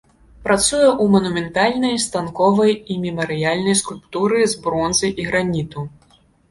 [0.45, 5.91] Працуе ў манументальнай, станковай і мемарыяльнай скульптуры з бронзы і граніту.